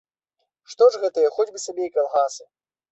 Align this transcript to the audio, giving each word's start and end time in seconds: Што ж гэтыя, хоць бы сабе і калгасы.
Што 0.75 0.83
ж 0.95 1.03
гэтыя, 1.03 1.31
хоць 1.37 1.49
бы 1.53 1.65
сабе 1.67 1.83
і 1.91 1.95
калгасы. 2.01 2.53